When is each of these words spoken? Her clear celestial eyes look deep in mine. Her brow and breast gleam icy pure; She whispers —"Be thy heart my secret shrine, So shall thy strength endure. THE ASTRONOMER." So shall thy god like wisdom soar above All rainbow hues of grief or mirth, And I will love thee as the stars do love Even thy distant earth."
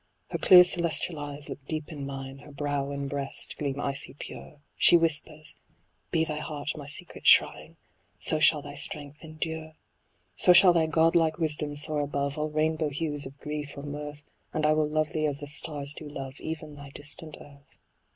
Her 0.31 0.39
clear 0.39 0.63
celestial 0.63 1.19
eyes 1.19 1.47
look 1.47 1.63
deep 1.67 1.91
in 1.91 2.07
mine. 2.07 2.39
Her 2.39 2.51
brow 2.51 2.89
and 2.89 3.07
breast 3.07 3.55
gleam 3.59 3.79
icy 3.79 4.15
pure; 4.15 4.57
She 4.75 4.97
whispers 4.97 5.55
—"Be 6.11 6.25
thy 6.25 6.39
heart 6.39 6.71
my 6.75 6.87
secret 6.87 7.27
shrine, 7.27 7.77
So 8.17 8.39
shall 8.39 8.63
thy 8.63 8.73
strength 8.73 9.23
endure. 9.23 9.53
THE 9.53 9.67
ASTRONOMER." 9.67 9.75
So 10.37 10.53
shall 10.53 10.73
thy 10.73 10.87
god 10.87 11.15
like 11.15 11.37
wisdom 11.37 11.75
soar 11.75 11.99
above 11.99 12.35
All 12.39 12.49
rainbow 12.49 12.89
hues 12.89 13.27
of 13.27 13.37
grief 13.37 13.77
or 13.77 13.83
mirth, 13.83 14.23
And 14.51 14.65
I 14.65 14.73
will 14.73 14.89
love 14.89 15.09
thee 15.13 15.27
as 15.27 15.41
the 15.41 15.47
stars 15.47 15.93
do 15.93 16.09
love 16.09 16.39
Even 16.41 16.73
thy 16.73 16.89
distant 16.89 17.37
earth." 17.39 17.77